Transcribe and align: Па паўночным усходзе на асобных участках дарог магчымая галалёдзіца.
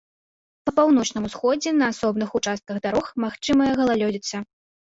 Па 0.69 0.71
паўночным 0.77 1.27
усходзе 1.29 1.69
на 1.81 1.85
асобных 1.95 2.29
участках 2.39 2.83
дарог 2.87 3.05
магчымая 3.25 3.69
галалёдзіца. 3.83 4.37